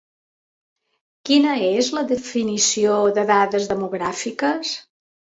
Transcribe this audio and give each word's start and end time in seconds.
Quina 1.29 1.51
és 1.65 1.89
la 1.97 2.03
definició 2.11 2.95
de 3.19 3.25
dades 3.33 3.67
demogràfiques? 3.73 4.73